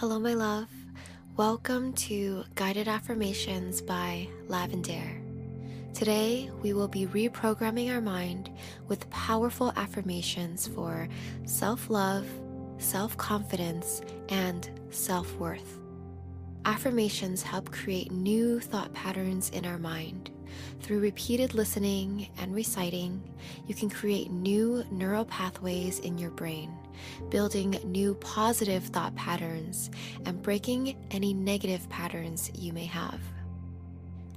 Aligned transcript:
Hello, 0.00 0.18
my 0.18 0.34
love. 0.34 0.68
Welcome 1.38 1.94
to 1.94 2.44
Guided 2.54 2.86
Affirmations 2.86 3.80
by 3.80 4.28
Lavender. 4.46 5.22
Today, 5.94 6.50
we 6.60 6.74
will 6.74 6.86
be 6.86 7.06
reprogramming 7.06 7.90
our 7.90 8.02
mind 8.02 8.50
with 8.88 9.08
powerful 9.08 9.72
affirmations 9.74 10.66
for 10.66 11.08
self 11.46 11.88
love, 11.88 12.28
self 12.76 13.16
confidence, 13.16 14.02
and 14.28 14.68
self 14.90 15.34
worth. 15.36 15.78
Affirmations 16.66 17.42
help 17.42 17.72
create 17.72 18.12
new 18.12 18.60
thought 18.60 18.92
patterns 18.92 19.48
in 19.48 19.64
our 19.64 19.78
mind. 19.78 20.30
Through 20.82 21.00
repeated 21.00 21.54
listening 21.54 22.28
and 22.36 22.54
reciting, 22.54 23.22
you 23.66 23.74
can 23.74 23.88
create 23.88 24.30
new 24.30 24.84
neural 24.90 25.24
pathways 25.24 26.00
in 26.00 26.18
your 26.18 26.32
brain, 26.32 26.70
building 27.30 27.78
new 27.84 28.14
positive 28.14 28.84
thought 28.84 29.14
patterns 29.14 29.90
and 30.24 30.42
breaking 30.42 30.96
any 31.10 31.34
negative 31.34 31.88
patterns 31.88 32.50
you 32.54 32.72
may 32.72 32.86
have. 32.86 33.20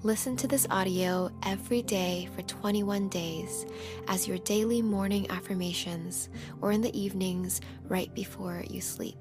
Listen 0.01 0.37
to 0.37 0.47
this 0.47 0.65
audio 0.69 1.29
every 1.43 1.81
day 1.81 2.29
for 2.33 2.41
21 2.43 3.09
days 3.09 3.65
as 4.07 4.29
your 4.29 4.37
daily 4.39 4.81
morning 4.81 5.29
affirmations 5.29 6.29
or 6.61 6.71
in 6.71 6.79
the 6.79 6.97
evenings 6.97 7.59
right 7.89 8.13
before 8.15 8.63
you 8.69 8.79
sleep. 8.79 9.17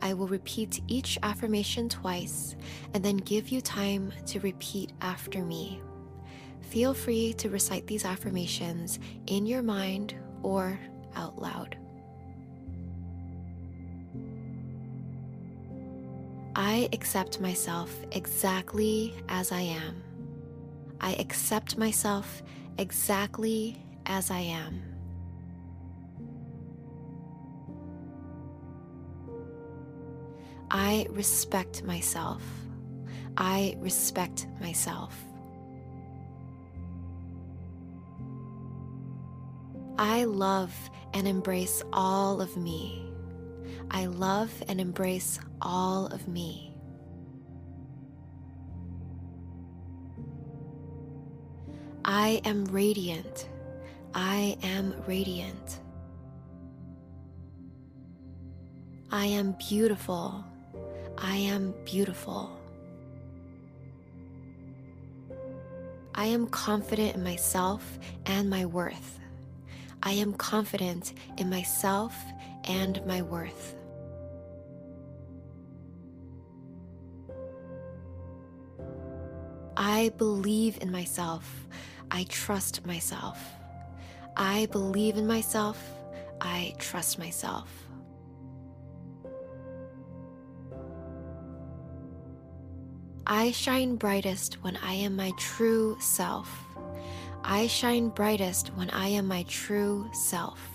I 0.00 0.14
will 0.14 0.28
repeat 0.28 0.80
each 0.86 1.18
affirmation 1.24 1.88
twice 1.88 2.54
and 2.94 3.04
then 3.04 3.16
give 3.16 3.48
you 3.48 3.60
time 3.60 4.12
to 4.26 4.40
repeat 4.40 4.92
after 5.00 5.42
me. 5.42 5.80
Feel 6.62 6.94
free 6.94 7.32
to 7.34 7.50
recite 7.50 7.86
these 7.88 8.04
affirmations 8.04 9.00
in 9.26 9.44
your 9.44 9.62
mind 9.62 10.14
or 10.44 10.78
out 11.16 11.42
loud. 11.42 11.76
I 16.56 16.88
accept 16.92 17.40
myself 17.40 17.94
exactly 18.12 19.14
as 19.28 19.52
I 19.52 19.60
am. 19.60 20.02
I 21.00 21.12
accept 21.14 21.78
myself 21.78 22.42
exactly 22.76 23.80
as 24.06 24.30
I 24.30 24.40
am. 24.40 24.82
I 30.70 31.06
respect 31.10 31.84
myself. 31.84 32.42
I 33.36 33.76
respect 33.78 34.46
myself. 34.60 35.16
I 39.98 40.24
love 40.24 40.72
and 41.12 41.28
embrace 41.28 41.82
all 41.92 42.40
of 42.40 42.56
me. 42.56 43.10
I 43.90 44.06
love 44.06 44.50
and 44.68 44.80
embrace 44.80 45.40
all 45.60 46.06
of 46.06 46.28
me. 46.28 46.72
I 52.04 52.40
am 52.44 52.64
radiant. 52.66 53.48
I 54.14 54.56
am 54.62 54.94
radiant. 55.06 55.80
I 59.10 59.26
am 59.26 59.56
beautiful. 59.68 60.44
I 61.18 61.36
am 61.36 61.74
beautiful. 61.84 62.56
I 66.14 66.26
am 66.26 66.46
confident 66.48 67.16
in 67.16 67.24
myself 67.24 67.98
and 68.26 68.48
my 68.48 68.66
worth. 68.66 69.18
I 70.02 70.12
am 70.12 70.32
confident 70.34 71.12
in 71.38 71.50
myself 71.50 72.14
and 72.64 73.04
my 73.06 73.22
worth. 73.22 73.74
I 79.92 80.10
believe 80.10 80.78
in 80.80 80.92
myself. 80.92 81.66
I 82.12 82.22
trust 82.28 82.86
myself. 82.86 83.40
I 84.36 84.66
believe 84.66 85.16
in 85.16 85.26
myself. 85.26 85.82
I 86.40 86.74
trust 86.78 87.18
myself. 87.18 87.68
I 93.26 93.50
shine 93.50 93.96
brightest 93.96 94.62
when 94.62 94.76
I 94.76 94.92
am 94.92 95.16
my 95.16 95.32
true 95.36 95.96
self. 95.98 96.48
I 97.42 97.66
shine 97.66 98.10
brightest 98.10 98.68
when 98.76 98.90
I 98.90 99.08
am 99.08 99.26
my 99.26 99.42
true 99.48 100.08
self. 100.12 100.69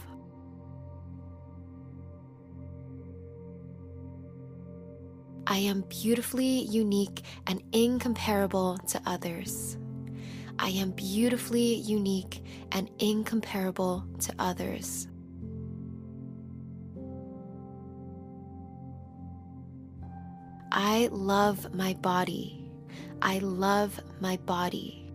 I 5.48 5.58
am 5.58 5.82
beautifully 5.90 6.64
unique 6.64 7.24
and 7.46 7.62
incomparable 7.72 8.78
to 8.88 9.02
others. 9.06 9.78
I 10.58 10.70
am 10.70 10.92
beautifully 10.92 11.76
unique 11.76 12.44
and 12.72 12.90
incomparable 13.00 14.06
to 14.22 14.34
others. 14.40 15.08
I 20.72 21.10
love 21.12 21.74
my 21.74 21.94
body. 21.94 22.72
I 23.22 23.38
love 23.40 24.00
my 24.20 24.38
body. 24.38 25.12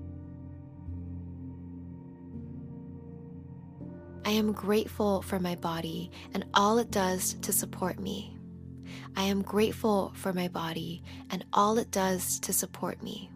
I 4.25 4.31
am 4.31 4.53
grateful 4.53 5.23
for 5.23 5.41
my 5.41 5.57
body 5.57 6.11
and 6.35 6.45
all 6.55 6.79
it 6.79 6.91
does 6.91 7.35
to 7.43 7.53
support 7.53 7.99
me. 7.99 8.40
I 9.17 9.25
am 9.25 9.43
grateful 9.43 10.13
for 10.15 10.33
my 10.33 10.49
body 10.49 11.03
and 11.31 11.45
all 11.53 11.79
it 11.79 11.91
does 11.91 12.39
to 12.41 12.53
support 12.53 13.03
me. 13.03 13.31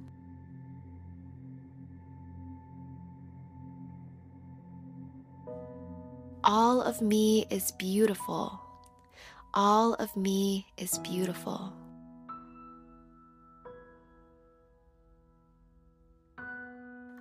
All 6.43 6.83
of 6.83 7.01
me 7.01 7.47
is 7.49 7.73
beautiful. 7.73 8.61
All 9.55 9.95
of 9.95 10.15
me 10.17 10.67
is 10.77 10.99
beautiful. 10.99 11.73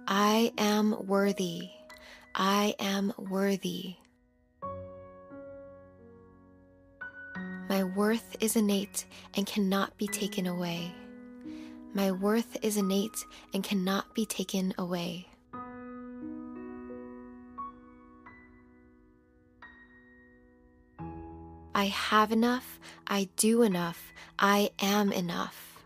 I 0.08 0.52
am 0.58 1.08
worthy. 1.08 1.70
I 2.36 2.76
am 2.80 3.14
worthy. 3.18 3.96
My 7.74 7.84
worth 7.84 8.36
is 8.40 8.56
innate 8.56 9.08
and 9.36 9.48
cannot 9.48 9.98
be 9.98 10.06
taken 10.06 10.46
away. 10.46 10.94
My 11.96 12.12
worth 12.12 12.56
is 12.62 12.78
innate 12.78 13.26
and 13.52 13.64
cannot 13.64 14.14
be 14.14 14.28
taken 14.28 14.76
away. 14.78 15.28
I 21.74 21.86
have 21.86 22.32
enough, 22.32 22.80
I 23.08 23.30
do 23.38 23.64
enough, 23.64 24.14
I 24.38 24.70
am 24.80 25.12
enough. 25.12 25.80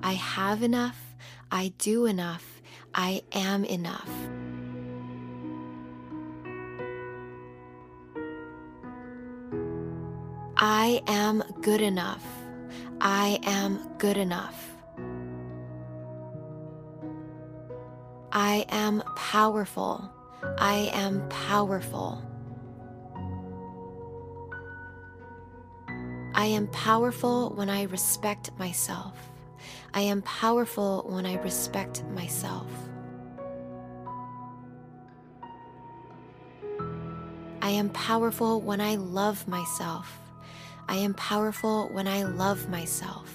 I 0.00 0.12
have 0.12 0.62
enough, 0.62 1.16
I 1.50 1.72
do 1.78 2.06
enough, 2.06 2.62
I 2.94 3.22
am 3.32 3.64
enough. 3.64 4.08
I 10.68 11.00
am 11.06 11.44
good 11.62 11.80
enough. 11.80 12.26
I 13.00 13.38
am 13.44 13.88
good 13.98 14.16
enough. 14.16 14.68
I 18.32 18.66
am 18.70 19.00
powerful. 19.14 20.10
I 20.58 20.90
am 20.92 21.22
powerful. 21.28 22.20
I 26.34 26.46
am 26.46 26.66
powerful 26.72 27.50
when 27.50 27.70
I 27.70 27.84
respect 27.84 28.50
myself. 28.58 29.16
I 29.94 30.00
am 30.00 30.20
powerful 30.22 31.04
when 31.06 31.26
I 31.26 31.36
respect 31.44 32.02
myself. 32.06 32.66
I 37.62 37.70
am 37.70 37.88
powerful 37.90 38.60
when 38.60 38.80
I 38.80 38.96
love 38.96 39.46
myself. 39.46 40.25
I 40.88 40.96
am 40.96 41.14
powerful 41.14 41.88
when 41.88 42.06
I 42.06 42.22
love 42.24 42.68
myself. 42.68 43.34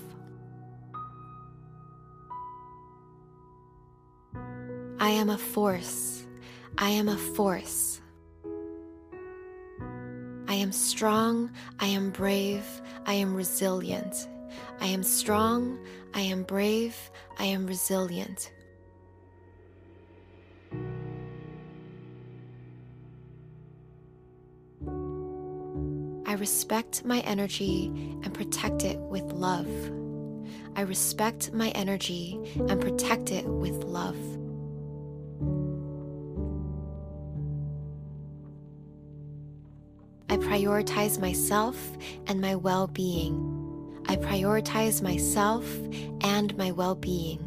I 4.99 5.09
am 5.09 5.29
a 5.29 5.37
force. 5.37 6.25
I 6.77 6.89
am 6.89 7.09
a 7.09 7.17
force. 7.17 7.99
I 10.47 10.53
am 10.53 10.71
strong. 10.71 11.51
I 11.79 11.87
am 11.87 12.11
brave. 12.11 12.65
I 13.05 13.13
am 13.13 13.35
resilient. 13.35 14.27
I 14.79 14.85
am 14.85 15.03
strong. 15.03 15.79
I 16.13 16.21
am 16.21 16.43
brave. 16.43 16.95
I 17.39 17.45
am 17.45 17.65
resilient. 17.65 18.51
Respect 26.41 27.05
my 27.05 27.19
energy 27.19 27.85
and 28.23 28.33
protect 28.33 28.83
it 28.83 28.97
with 28.97 29.31
love. 29.31 29.69
I 30.75 30.81
respect 30.81 31.53
my 31.53 31.69
energy 31.69 32.39
and 32.67 32.81
protect 32.81 33.31
it 33.31 33.45
with 33.45 33.83
love. 33.83 34.17
I 40.31 40.37
prioritize 40.37 41.21
myself 41.21 41.77
and 42.25 42.41
my 42.41 42.55
well 42.55 42.87
being. 42.87 43.35
I 44.07 44.15
prioritize 44.15 45.03
myself 45.03 45.63
and 46.21 46.57
my 46.57 46.71
well 46.71 46.95
being. 46.95 47.37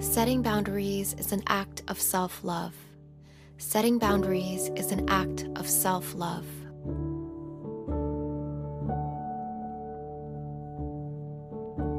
Setting 0.00 0.40
boundaries 0.40 1.14
is 1.18 1.32
an 1.32 1.42
act 1.48 1.82
of 1.88 2.00
self 2.00 2.42
love. 2.42 2.85
Setting 3.58 3.98
boundaries 3.98 4.70
is 4.76 4.92
an 4.92 5.08
act 5.08 5.46
of 5.56 5.66
self 5.66 6.14
love. 6.14 6.44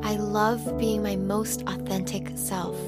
I 0.04 0.18
love 0.18 0.78
being 0.78 1.02
my 1.02 1.16
most 1.16 1.64
authentic 1.64 2.32
self. 2.36 2.80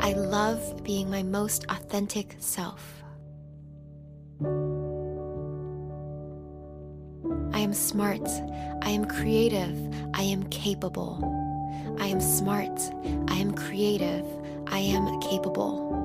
I 0.00 0.14
love 0.14 0.82
being 0.82 1.10
my 1.10 1.22
most 1.22 1.66
authentic 1.68 2.34
self. 2.38 3.02
I 7.52 7.58
am 7.58 7.74
smart. 7.74 8.26
I 8.80 8.88
am 8.88 9.04
creative. 9.04 9.76
I 10.14 10.22
am 10.22 10.44
capable. 10.44 11.20
I 12.00 12.06
am 12.06 12.22
smart. 12.22 12.80
I 13.28 13.36
am 13.36 13.54
creative. 13.54 14.24
I 14.68 14.78
am 14.78 15.20
capable. 15.20 16.01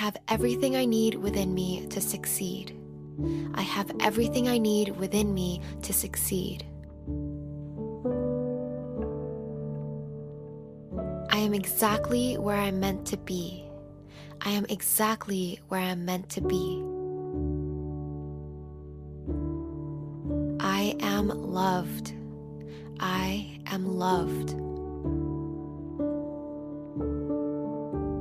Have 0.00 0.16
everything 0.28 0.76
I 0.76 0.86
need 0.86 1.14
within 1.14 1.52
me 1.52 1.86
to 1.88 2.00
succeed. 2.00 2.74
I 3.52 3.60
have 3.60 3.92
everything 4.00 4.48
I 4.48 4.56
need 4.56 4.96
within 4.96 5.34
me 5.34 5.60
to 5.82 5.92
succeed. 5.92 6.64
I 11.28 11.36
am 11.36 11.52
exactly 11.52 12.38
where 12.38 12.56
I'm 12.56 12.80
meant 12.80 13.04
to 13.08 13.18
be. 13.18 13.62
I 14.40 14.48
am 14.52 14.64
exactly 14.70 15.60
where 15.68 15.82
I'm 15.82 16.06
meant 16.06 16.30
to 16.30 16.40
be. 16.40 16.82
I 20.60 20.96
am 21.00 21.28
loved. 21.28 22.14
I 23.00 23.60
am 23.66 23.98
loved. 23.98 24.54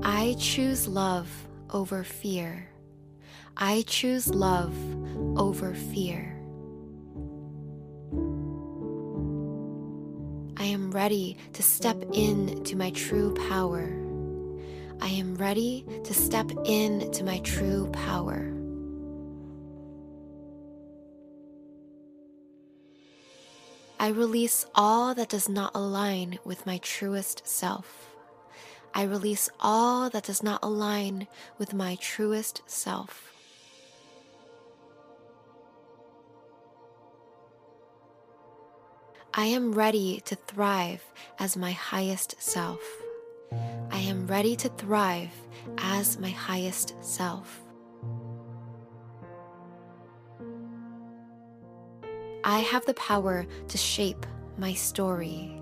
I 0.03 0.35
choose 0.37 0.85
love 0.85 1.29
over 1.71 2.03
fear. 2.03 2.69
I 3.57 3.83
choose 3.87 4.27
love 4.27 4.75
over 5.37 5.73
fear. 5.73 6.35
I 10.57 10.63
am 10.65 10.91
ready 10.91 11.37
to 11.53 11.63
step 11.63 12.03
into 12.13 12.75
my 12.75 12.91
true 12.91 13.33
power. 13.49 13.89
I 15.01 15.07
am 15.07 15.35
ready 15.35 15.85
to 16.03 16.13
step 16.13 16.51
into 16.65 17.23
my 17.23 17.39
true 17.39 17.89
power. 17.93 18.53
I 24.01 24.09
release 24.09 24.65
all 24.75 25.13
that 25.15 25.29
does 25.29 25.49
not 25.49 25.71
align 25.75 26.39
with 26.45 26.65
my 26.65 26.77
truest 26.79 27.45
self. 27.45 28.08
I 28.93 29.03
release 29.03 29.49
all 29.59 30.09
that 30.09 30.23
does 30.23 30.43
not 30.43 30.59
align 30.63 31.27
with 31.57 31.73
my 31.73 31.95
truest 31.95 32.61
self. 32.65 33.31
I 39.33 39.45
am 39.45 39.73
ready 39.73 40.21
to 40.25 40.35
thrive 40.35 41.03
as 41.37 41.55
my 41.55 41.71
highest 41.71 42.41
self. 42.41 42.81
I 43.91 43.99
am 43.99 44.27
ready 44.27 44.55
to 44.57 44.69
thrive 44.69 45.31
as 45.77 46.19
my 46.19 46.29
highest 46.29 46.95
self. 47.01 47.61
I 52.43 52.59
have 52.59 52.85
the 52.85 52.95
power 52.95 53.45
to 53.67 53.77
shape 53.77 54.25
my 54.57 54.73
story. 54.73 55.61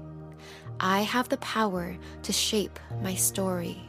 I 0.79 1.01
have 1.01 1.29
the 1.29 1.37
power 1.37 1.97
to 2.21 2.31
shape 2.31 2.79
my 3.01 3.15
story. 3.15 3.81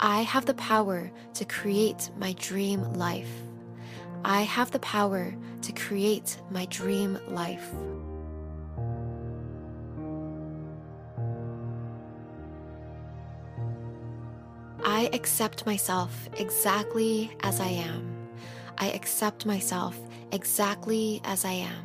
I 0.00 0.22
have 0.22 0.44
the 0.44 0.54
power 0.54 1.10
to 1.34 1.44
create 1.44 2.10
my 2.18 2.32
dream 2.34 2.82
life. 2.94 3.30
I 4.24 4.42
have 4.42 4.72
the 4.72 4.80
power 4.80 5.34
to 5.62 5.72
create 5.72 6.36
my 6.50 6.66
dream 6.66 7.18
life. 7.28 7.72
I 14.84 15.08
accept 15.12 15.64
myself 15.64 16.28
exactly 16.38 17.30
as 17.42 17.60
I 17.60 17.68
am. 17.68 18.14
I 18.78 18.90
accept 18.90 19.46
myself 19.46 19.96
exactly 20.34 21.20
as 21.24 21.44
I 21.44 21.52
am. 21.52 21.84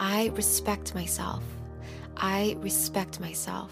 I 0.00 0.32
respect 0.34 0.94
myself. 0.94 1.44
I 2.16 2.56
respect 2.60 3.20
myself. 3.20 3.70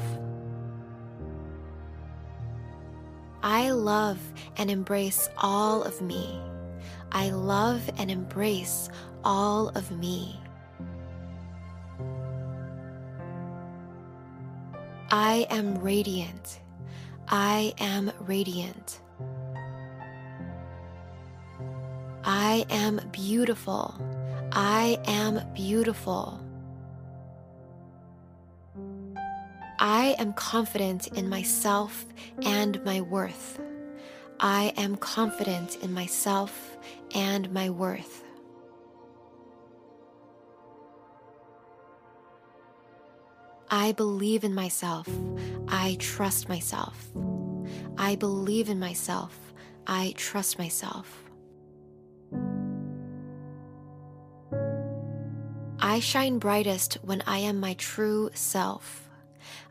I 3.42 3.70
love 3.70 4.20
and 4.58 4.70
embrace 4.70 5.30
all 5.38 5.82
of 5.82 6.02
me. 6.02 6.40
I 7.10 7.30
love 7.30 7.88
and 7.96 8.10
embrace 8.10 8.90
all 9.24 9.70
of 9.70 9.90
me. 9.90 10.38
I 15.10 15.46
am 15.48 15.78
radiant. 15.78 16.60
I 17.28 17.72
am 17.78 18.12
radiant. 18.20 19.00
I 22.56 22.64
am 22.70 23.02
beautiful. 23.12 23.94
I 24.50 24.98
am 25.04 25.42
beautiful. 25.52 26.40
I 29.78 30.16
am 30.18 30.32
confident 30.32 31.08
in 31.08 31.28
myself 31.28 32.06
and 32.40 32.82
my 32.82 33.02
worth. 33.02 33.60
I 34.40 34.72
am 34.78 34.96
confident 34.96 35.76
in 35.82 35.92
myself 35.92 36.78
and 37.14 37.52
my 37.52 37.68
worth. 37.68 38.24
I 43.70 43.92
believe 43.92 44.44
in 44.44 44.54
myself. 44.54 45.06
I 45.68 45.98
trust 46.00 46.48
myself. 46.48 47.10
I 47.98 48.16
believe 48.16 48.70
in 48.70 48.78
myself. 48.78 49.38
I 49.86 50.14
trust 50.16 50.58
myself. 50.58 51.25
I 55.86 56.00
shine 56.00 56.40
brightest 56.40 56.94
when 57.02 57.22
I 57.28 57.38
am 57.38 57.60
my 57.60 57.74
true 57.74 58.30
self. 58.34 59.08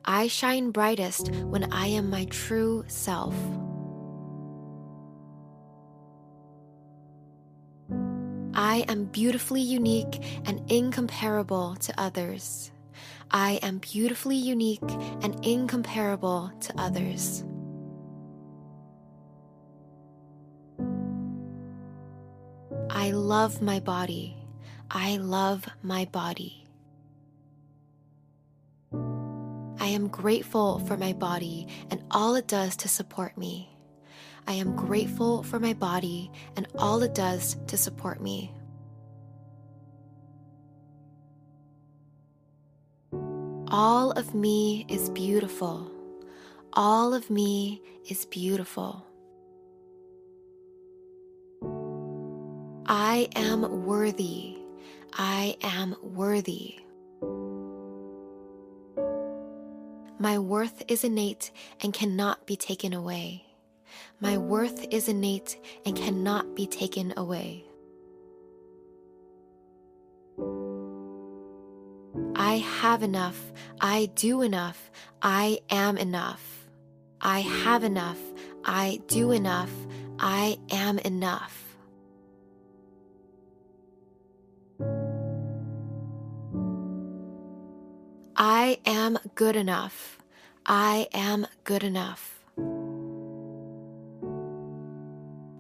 I 0.05 0.27
shine 0.27 0.72
brightest 0.72 1.29
when 1.29 1.74
I 1.74 1.88
am 1.88 2.10
my 2.10 2.24
true 2.31 2.86
self. 2.88 3.36
I 8.53 8.86
am 8.88 9.05
beautifully 9.12 9.60
unique 9.60 10.24
and 10.45 10.62
incomparable 10.72 11.75
to 11.81 11.93
others. 12.00 12.72
I 13.29 13.60
am 13.62 13.79
beautifully 13.79 14.38
unique 14.38 14.89
and 15.22 15.45
incomparable 15.45 16.50
to 16.62 16.74
others. 16.79 17.43
I 22.89 23.12
love 23.12 23.62
my 23.62 23.81
body. 23.81 24.45
I 24.89 25.18
love 25.18 25.68
my 25.82 26.06
body. 26.06 26.65
I 28.94 29.88
am 29.88 30.08
grateful 30.08 30.80
for 30.80 30.98
my 30.98 31.13
body 31.13 31.68
and 31.92 32.04
all 32.12 32.36
it 32.36 32.48
does 32.48 32.75
to 32.77 32.88
support 32.88 33.38
me. 33.38 33.70
I 34.48 34.54
am 34.54 34.75
grateful 34.75 35.44
for 35.44 35.60
my 35.60 35.74
body 35.74 36.32
and 36.56 36.68
all 36.77 37.01
it 37.04 37.13
does 37.13 37.58
to 37.68 37.77
support 37.77 38.22
me. 38.22 38.51
All 43.70 44.12
of 44.12 44.34
me 44.36 44.86
is 44.88 45.10
beautiful. 45.10 45.92
All 46.74 47.13
of 47.13 47.30
me 47.30 47.82
is 48.10 48.25
beautiful. 48.25 49.06
I 52.88 53.27
am 53.36 53.86
worthy. 53.86 54.54
I 55.17 55.55
am 55.62 55.95
worthy. 56.01 56.75
My 60.19 60.38
worth 60.39 60.84
is 60.89 61.05
innate 61.05 61.51
and 61.81 61.93
cannot 61.93 62.45
be 62.45 62.57
taken 62.57 62.91
away. 62.91 63.45
My 64.19 64.38
worth 64.38 64.86
is 64.91 65.07
innate 65.07 65.57
and 65.86 65.95
cannot 65.95 66.53
be 66.53 66.67
taken 66.67 67.13
away. 67.15 67.63
I 72.36 72.57
have 72.57 73.01
enough. 73.01 73.53
I 73.79 74.10
do 74.15 74.41
enough. 74.41 74.91
I 75.22 75.60
am 75.69 75.98
enough. 75.98 76.67
I 77.22 77.39
have 77.39 77.86
enough. 77.86 78.19
I 78.65 79.00
do 79.07 79.31
enough. 79.31 79.72
I 80.19 80.57
am 80.72 81.00
enough. 81.00 81.64
I 88.48 88.78
am 88.86 89.18
good 89.34 89.56
enough. 89.56 90.20
I 90.68 91.08
am 91.16 91.48
good 91.64 91.84
enough. 91.84 92.40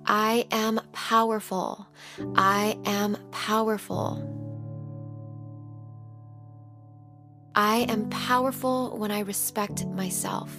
I 0.05 0.45
am 0.51 0.79
powerful. 0.93 1.87
I 2.35 2.77
am 2.85 3.17
powerful. 3.31 4.21
I 7.55 7.87
am 7.89 8.07
powerful 8.11 8.95
when 8.99 9.09
I 9.09 9.21
respect 9.21 9.87
myself. 9.87 10.55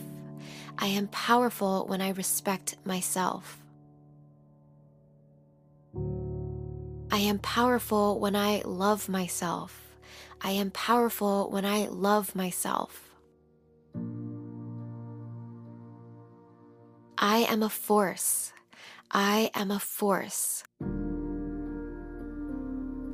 I 0.78 0.86
am 0.86 1.06
powerful 1.06 1.86
when 1.86 2.00
I 2.00 2.08
respect 2.08 2.74
myself. 2.84 3.62
I 7.12 7.18
am 7.18 7.38
powerful 7.38 8.18
when 8.18 8.34
I 8.34 8.62
love 8.64 9.08
myself. 9.08 9.85
I 10.40 10.52
am 10.52 10.70
powerful 10.70 11.50
when 11.50 11.64
I 11.64 11.86
love 11.86 12.34
myself. 12.34 13.10
I 17.18 17.38
am 17.48 17.62
a 17.62 17.68
force. 17.68 18.52
I 19.10 19.50
am 19.54 19.70
a 19.70 19.78
force. 19.78 20.64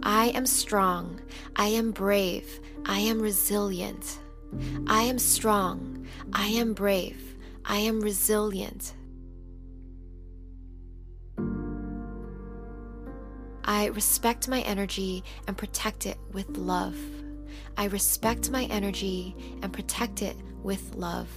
I 0.02 0.32
am 0.34 0.46
strong. 0.46 1.20
I 1.54 1.68
am 1.68 1.92
brave. 1.92 2.60
I 2.86 2.98
am 2.98 3.20
resilient. 3.20 4.18
I 4.88 5.02
am 5.02 5.18
strong. 5.18 6.06
I 6.32 6.48
am 6.48 6.72
brave. 6.74 7.36
I 7.64 7.78
am 7.78 8.00
resilient. 8.00 8.94
I 13.64 13.86
respect 13.86 14.48
my 14.48 14.60
energy 14.62 15.22
and 15.46 15.56
protect 15.56 16.06
it 16.06 16.18
with 16.32 16.56
love. 16.56 16.96
I 17.76 17.84
respect 17.86 18.50
my 18.50 18.64
energy 18.64 19.36
and 19.62 19.72
protect 19.72 20.22
it 20.22 20.36
with 20.62 20.94
love. 20.94 21.28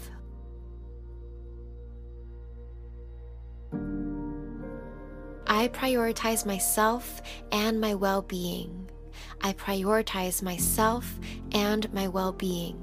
I 5.48 5.68
prioritize 5.70 6.46
myself 6.46 7.22
and 7.52 7.80
my 7.80 7.94
well 7.94 8.24
being. 8.24 8.90
I 9.42 9.54
prioritize 9.54 10.42
myself 10.42 11.20
and 11.52 11.92
my 11.94 12.08
well 12.08 12.34
being. 12.34 12.82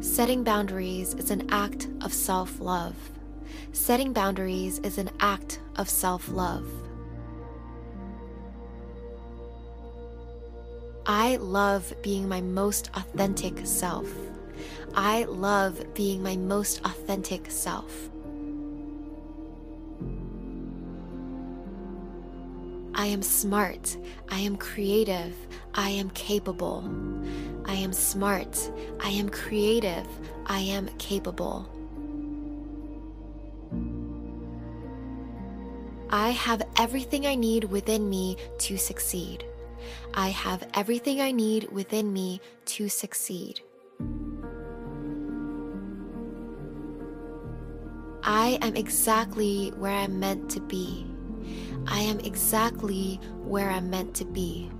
Setting 0.00 0.44
boundaries 0.44 1.14
is 1.14 1.30
an 1.30 1.48
act 1.50 1.88
of 2.02 2.12
self 2.12 2.60
love. 2.60 2.96
Setting 3.72 4.12
boundaries 4.12 4.78
is 4.80 4.98
an 4.98 5.10
act 5.20 5.60
of 5.76 5.88
self 5.88 6.28
love. 6.28 6.66
I 11.06 11.36
love 11.36 11.92
being 12.02 12.28
my 12.28 12.40
most 12.40 12.90
authentic 12.94 13.66
self. 13.66 14.08
I 14.94 15.24
love 15.24 15.94
being 15.94 16.22
my 16.22 16.36
most 16.36 16.80
authentic 16.84 17.50
self. 17.50 18.10
I 22.94 23.06
am 23.06 23.22
smart. 23.22 23.96
I 24.30 24.38
am 24.38 24.56
creative. 24.56 25.34
I 25.74 25.90
am 25.90 26.10
capable. 26.10 26.84
I 27.66 27.74
am 27.74 27.92
smart. 27.92 28.70
I 29.00 29.10
am 29.10 29.28
creative. 29.28 30.06
I 30.46 30.60
am 30.60 30.86
capable. 30.98 31.68
I 36.14 36.30
have 36.30 36.62
everything 36.78 37.26
I 37.26 37.34
need 37.34 37.64
within 37.64 38.08
me 38.08 38.36
to 38.58 38.76
succeed. 38.76 39.44
I 40.14 40.28
have 40.28 40.64
everything 40.72 41.20
I 41.20 41.32
need 41.32 41.72
within 41.72 42.12
me 42.12 42.40
to 42.66 42.88
succeed. 42.88 43.60
I 48.22 48.58
am 48.62 48.76
exactly 48.76 49.70
where 49.70 49.90
I'm 49.90 50.20
meant 50.20 50.48
to 50.52 50.60
be. 50.60 51.04
I 51.88 51.98
am 52.02 52.20
exactly 52.20 53.18
where 53.42 53.68
I'm 53.68 53.90
meant 53.90 54.14
to 54.14 54.24
be. 54.24 54.70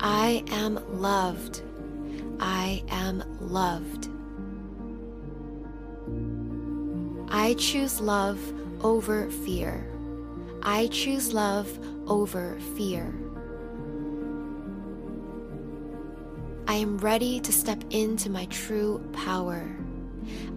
I 0.00 0.44
am 0.48 1.00
loved. 1.00 1.62
I 2.38 2.82
am 2.90 3.24
loved. 3.40 4.10
I 7.36 7.54
choose 7.54 8.00
love 8.00 8.38
over 8.80 9.28
fear. 9.28 9.84
I 10.62 10.86
choose 10.86 11.32
love 11.32 11.68
over 12.06 12.56
fear. 12.76 13.12
I 16.68 16.74
am 16.74 16.96
ready 16.98 17.40
to 17.40 17.50
step 17.50 17.82
into 17.90 18.30
my 18.30 18.44
true 18.46 19.02
power. 19.12 19.68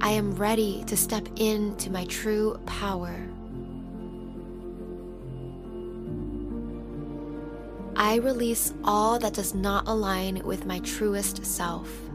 I 0.02 0.12
am 0.12 0.36
ready 0.36 0.84
to 0.86 0.96
step 0.96 1.28
into 1.38 1.90
my 1.90 2.06
true 2.06 2.60
power. 2.68 3.28
I 7.96 8.18
release 8.18 8.72
all 8.84 9.18
that 9.18 9.34
does 9.34 9.56
not 9.56 9.88
align 9.88 10.44
with 10.46 10.68
my 10.68 10.78
truest 10.82 11.44
self. 11.44 12.07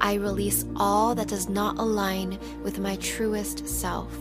I 0.00 0.14
release 0.14 0.64
all 0.76 1.14
that 1.14 1.28
does 1.28 1.48
not 1.48 1.78
align 1.78 2.38
with 2.62 2.78
my 2.78 2.96
truest 2.96 3.68
self. 3.68 4.16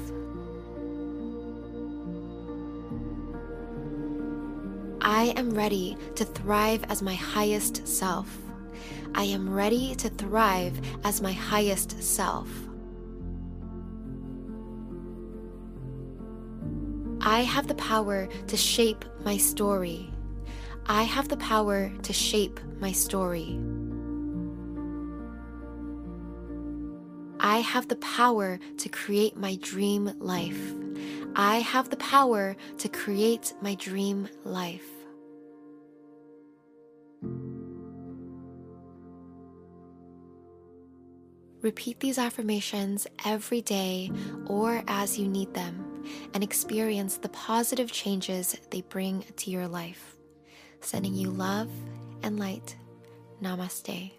I 5.02 5.34
am 5.38 5.52
ready 5.52 5.98
to 6.16 6.26
thrive 6.26 6.84
as 6.90 7.02
my 7.02 7.16
highest 7.16 7.88
self. 7.88 8.38
I 9.16 9.24
am 9.24 9.50
ready 9.50 9.96
to 9.96 10.10
thrive 10.10 10.80
as 11.04 11.22
my 11.22 11.32
highest 11.32 12.04
self. 12.04 12.48
I 17.22 17.42
have 17.42 17.68
the 17.68 17.76
power 17.76 18.28
to 18.48 18.58
shape 18.58 19.06
my 19.24 19.38
story. 19.38 20.12
I 20.86 21.04
have 21.04 21.28
the 21.30 21.38
power 21.38 21.92
to 22.04 22.14
shape 22.14 22.60
my 22.80 22.92
story. 22.92 23.60
I 27.60 27.62
have 27.62 27.90
the 27.90 27.98
power 27.98 28.58
to 28.78 28.88
create 28.88 29.36
my 29.36 29.58
dream 29.58 30.14
life. 30.18 30.74
I 31.36 31.58
have 31.58 31.90
the 31.90 31.98
power 31.98 32.56
to 32.78 32.88
create 32.88 33.54
my 33.62 33.76
dream 33.76 34.30
life. 34.46 34.88
Repeat 41.62 42.00
these 42.00 42.18
affirmations 42.18 43.08
every 43.26 43.60
day 43.60 44.10
or 44.46 44.82
as 44.88 45.20
you 45.20 45.28
need 45.28 45.54
them 45.54 46.06
and 46.34 46.42
experience 46.42 47.18
the 47.18 47.28
positive 47.28 47.92
changes 47.92 48.56
they 48.72 48.84
bring 48.84 49.26
to 49.36 49.52
your 49.52 49.68
life. 49.68 50.16
Sending 50.80 51.14
you 51.14 51.30
love 51.30 51.70
and 52.24 52.40
light. 52.40 52.78
Namaste. 53.44 54.19